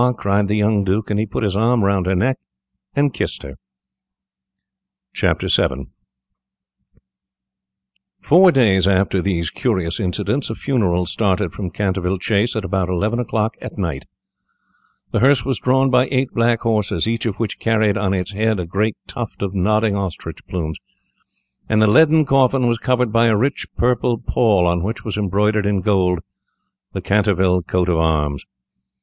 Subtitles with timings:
[0.17, 2.39] cried the young Duke, and he put his arm round her neck,
[2.95, 3.59] and kissed her.
[5.13, 5.43] VII [Illustration: "BY
[8.49, 8.63] THE SIDE OF THE HEARSE AND THE COACHES WALKED THE SERVANTS WITH LIGHTED TORCHES"] Four
[8.63, 13.55] days after these curious incidents, a funeral started from Canterville Chase at about eleven o'clock
[13.61, 14.05] at night.
[15.11, 18.59] The hearse was drawn by eight black horses, each of which carried on its head
[18.59, 20.79] a great tuft of nodding ostrich plumes,
[21.69, 25.67] and the leaden coffin was covered by a rich purple pall, on which was embroidered
[25.67, 26.21] in gold
[26.93, 28.45] the Canterville coat of arms.